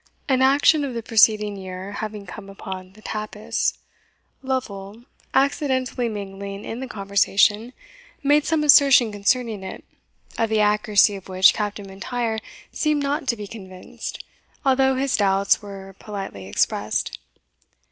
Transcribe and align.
An 0.27 0.41
action 0.41 0.83
of 0.83 0.95
the 0.95 1.03
preceding 1.03 1.55
year 1.55 1.91
having 1.91 2.25
come 2.25 2.49
upon 2.49 2.93
the 2.93 3.03
tapis, 3.03 3.77
Lovel, 4.41 5.03
accidentally 5.35 6.09
mingling 6.09 6.65
in 6.65 6.79
the 6.79 6.87
conversation, 6.87 7.71
made 8.23 8.43
some 8.43 8.63
assertion 8.63 9.11
concerning 9.11 9.61
it, 9.61 9.83
of 10.39 10.49
the 10.49 10.59
accuracy 10.59 11.15
of 11.15 11.29
which 11.29 11.53
Captain 11.53 11.85
M'Intyre 11.85 12.39
seemed 12.71 13.03
not 13.03 13.27
to 13.27 13.35
be 13.35 13.45
convinced, 13.45 14.23
although 14.65 14.95
his 14.95 15.15
doubts 15.15 15.61
were 15.61 15.95
politely 15.99 16.47
expressed. 16.47 17.19